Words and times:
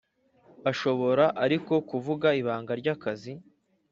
Ashobora 0.71 1.25
ariko 1.45 1.73
kuvuga 1.89 2.27
ibanga 2.41 2.71
ry 2.81 2.87
akazi 2.95 3.33